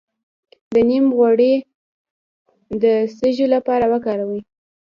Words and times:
د 0.73 0.75
نیم 0.89 1.05
غوړي 1.17 1.53
د 2.83 2.85
سپږو 3.13 3.45
لپاره 3.55 3.85
وکاروئ 3.93 4.41